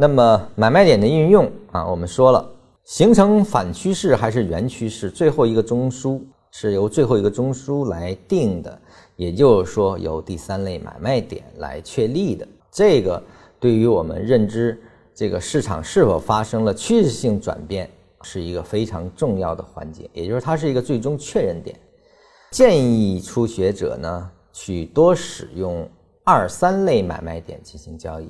[0.00, 2.48] 那么买卖点的运用啊，我们说了，
[2.84, 6.20] 形成反趋势还是原趋势，最后一个中枢
[6.52, 8.80] 是由最后一个中枢来定的，
[9.16, 12.46] 也就是说由第三类买卖点来确立的。
[12.70, 13.20] 这个
[13.58, 14.80] 对于我们认知
[15.12, 17.90] 这个市场是否发生了趋势性转变，
[18.22, 21.76] 是一个非常重要的环节，也就是它是一个最终确认点。
[22.52, 25.90] 建议初学者呢，去多使用
[26.22, 28.28] 二三类买卖点进行交易。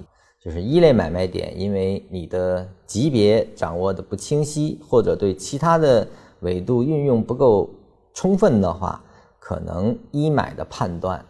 [0.48, 6.08] 就是一类买卖点，因为你的级别掌握的不清晰，或者对其他的
[6.40, 7.68] 维度运用不够
[8.14, 8.98] 充分的话，
[9.38, 11.22] 可能一买的判断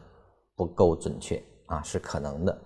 [0.54, 2.56] 不够准确啊，是可能的。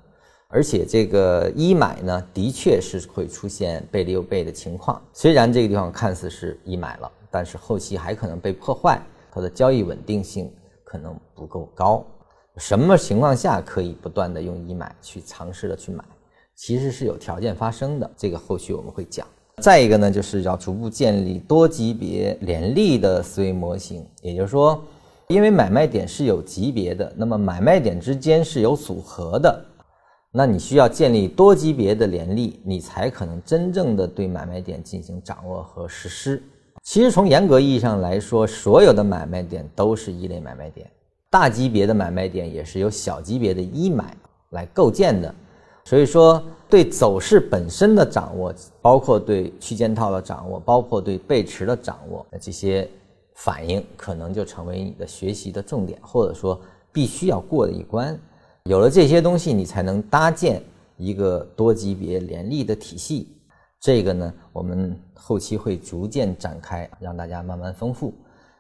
[0.49, 5.01] 而且这个一买呢，的确是会出现背离又背的情况。
[5.15, 10.53] 虽然这个地方看似是一买了，但是后期还可能被破坏，它的交易稳定性
[10.85, 12.05] 可能不够高。
[12.59, 16.05] 什么情况下可以不断的用一买去尝试的去买？
[16.55, 19.27] 其实是有条件发生的，这个后续我们会讲。
[19.61, 24.83] 再一个呢，就是要逐步建立多级别联立的思维模型，也就是说，
[25.29, 29.65] 因为买卖点是有级别的，那么买卖点之间是有组合的，
[30.33, 36.43] 那你需要建立多级别的联立，你才可能真正的对买卖点进行掌握和实施。
[36.83, 40.91] 其实从严格意义上来说，所有的买卖点都是一类买卖点，
[41.31, 44.17] 大级别的买卖点也是由小级别的一买
[44.51, 45.33] 来构建的。
[45.85, 52.89] 所以说，对走势本身的掌握，包括对区间套的掌握，包括对背驰的掌握，那这些
[53.35, 56.59] 反应可能就成为你的学习的重点，或者说
[56.93, 58.19] 必须要过的一关。
[58.65, 60.63] 有了这些东西，你才能搭建
[60.97, 63.37] 一个多级别联立的体系。
[63.81, 68.15] 这个呢，我们后期会逐渐展开，让大家慢慢丰富。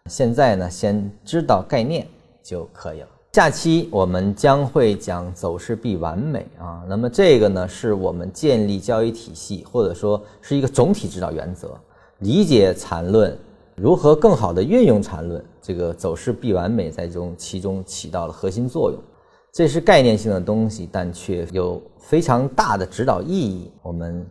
[0.06, 2.04] 现在呢，先知道概念
[2.42, 3.08] 就可以了。
[3.32, 11.74] 下期我们将会讲走势必完美啊，那么这个呢是我们建立交易体系，或者说是一个总体指导原则。
[12.18, 13.34] 理解缠论，
[13.74, 19.02] 如何更好的运用缠论，这个走势必完美在中其中起到了核心作用。
[19.50, 23.72] 这是概念性的东西，但却有非常大的指导意义。
[23.80, 24.26] 我们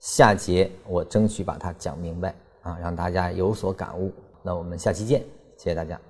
[0.00, 4.10] 下节我争取把它讲明白啊，让大家有所感悟。
[4.42, 5.20] 那我们下期见，
[5.58, 6.00] 谢谢大家。